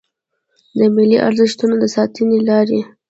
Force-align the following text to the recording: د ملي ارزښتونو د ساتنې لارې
د 0.77 0.79
ملي 0.95 1.17
ارزښتونو 1.27 1.75
د 1.79 1.85
ساتنې 1.95 2.39
لارې 2.49 2.79